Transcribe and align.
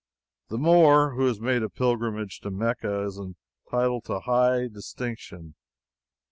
The 0.47 0.57
Moor 0.57 1.11
who 1.13 1.27
has 1.27 1.39
made 1.39 1.61
a 1.61 1.69
pilgrimage 1.69 2.39
to 2.39 2.49
Mecca 2.49 3.03
is 3.03 3.19
entitled 3.19 4.03
to 4.05 4.21
high 4.21 4.67
distinction. 4.67 5.53